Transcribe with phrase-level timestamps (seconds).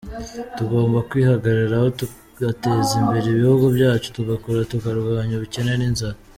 [0.57, 6.17] Tugomba kwihagararaho tugateza imbere ibihugu byacu, tugakora tukarwanya ubukene n’inzara.”